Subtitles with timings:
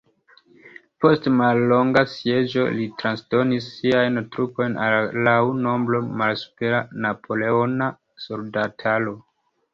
[1.03, 7.93] Post mallonga sieĝo, li transdonis siajn trupojn al la laŭ nombro malsupera napoleona
[8.27, 9.17] soldataro.